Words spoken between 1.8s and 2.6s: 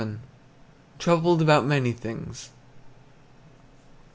THINGS."